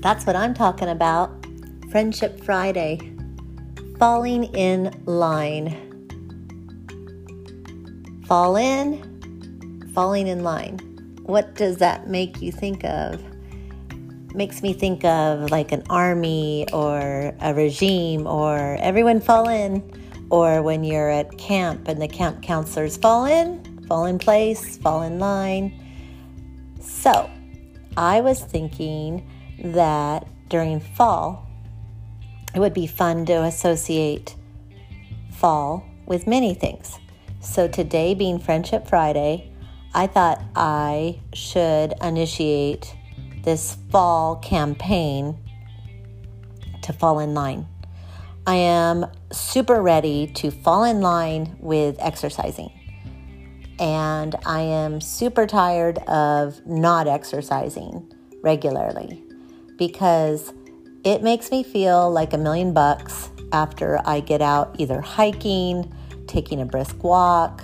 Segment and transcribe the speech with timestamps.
[0.00, 1.30] That's what I'm talking about.
[1.90, 3.14] Friendship Friday.
[3.98, 5.84] Falling in line.
[8.26, 10.78] Fall in, falling in line.
[11.24, 13.20] What does that make you think of?
[14.34, 19.82] Makes me think of like an army or a regime or everyone fall in,
[20.30, 25.02] or when you're at camp and the camp counselors fall in, fall in place, fall
[25.02, 25.72] in line.
[26.80, 27.28] So,
[27.96, 29.28] I was thinking
[29.62, 31.46] that during fall,
[32.54, 34.34] it would be fun to associate
[35.32, 36.98] fall with many things.
[37.40, 39.52] So, today being Friendship Friday,
[39.94, 42.94] I thought I should initiate
[43.44, 45.38] this fall campaign
[46.82, 47.66] to fall in line.
[48.46, 52.72] I am super ready to fall in line with exercising
[53.78, 59.22] and I am super tired of not exercising regularly
[59.78, 60.52] because
[61.04, 65.90] it makes me feel like a million bucks after I get out either hiking,
[66.26, 67.62] taking a brisk walk,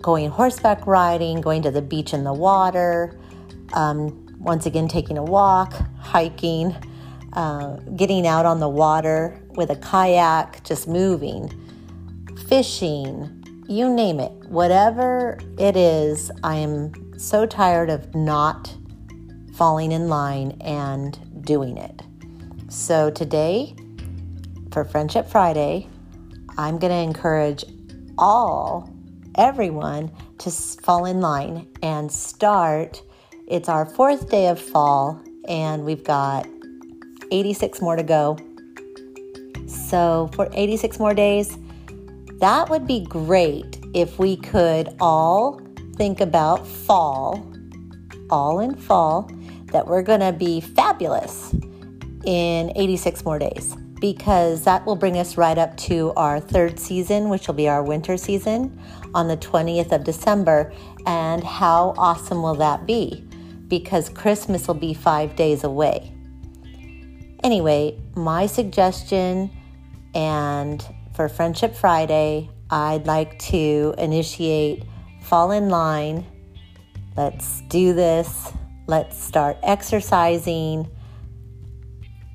[0.00, 3.18] going horseback riding, going to the beach in the water,
[3.72, 6.76] um, once again taking a walk, hiking,
[7.32, 11.50] uh, getting out on the water with a kayak, just moving,
[12.46, 18.72] fishing, you name it, whatever it is, I am so tired of not
[19.56, 22.02] falling in line and doing it.
[22.68, 23.74] So today,
[24.70, 25.88] for Friendship Friday,
[26.58, 27.64] I'm going to encourage
[28.18, 28.90] all,
[29.36, 33.02] everyone to fall in line and start.
[33.48, 36.46] It's our fourth day of fall, and we've got
[37.30, 38.36] 86 more to go.
[39.66, 41.56] So, for 86 more days,
[42.40, 45.60] that would be great if we could all
[45.96, 47.50] think about fall,
[48.30, 49.30] all in fall,
[49.72, 51.54] that we're going to be fabulous
[52.24, 57.28] in 86 more days because that will bring us right up to our third season,
[57.28, 58.78] which will be our winter season
[59.14, 60.72] on the 20th of December.
[61.06, 63.24] And how awesome will that be?
[63.68, 66.12] Because Christmas will be five days away.
[67.42, 69.50] Anyway, my suggestion
[70.14, 70.84] and
[71.14, 74.84] for Friendship Friday, I'd like to initiate
[75.22, 76.26] Fall in Line.
[77.16, 78.52] Let's do this.
[78.86, 80.88] Let's start exercising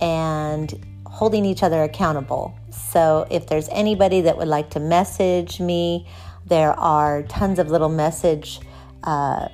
[0.00, 0.72] and
[1.06, 2.58] holding each other accountable.
[2.70, 6.08] So, if there's anybody that would like to message me,
[6.46, 8.60] there are tons of little message.
[9.04, 9.48] Uh,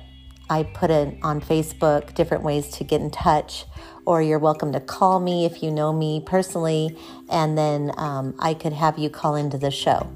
[0.49, 3.65] I put it on Facebook, different ways to get in touch
[4.07, 6.97] or you're welcome to call me if you know me personally,
[7.29, 10.09] and then um, I could have you call into the show.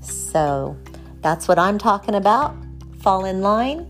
[0.00, 0.76] So
[1.20, 2.56] that's what I'm talking about.
[2.98, 3.88] Fall in line,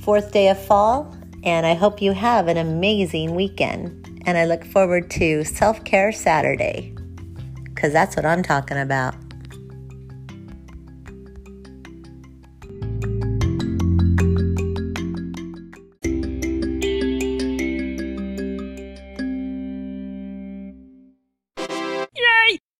[0.00, 1.12] fourth day of fall,
[1.48, 4.22] and I hope you have an amazing weekend.
[4.26, 6.94] And I look forward to Self Care Saturday,
[7.64, 9.14] because that's what I'm talking about.